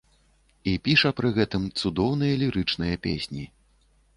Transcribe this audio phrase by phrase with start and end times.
[0.69, 3.45] І піша пры гэтым цудоўныя лірычныя песні.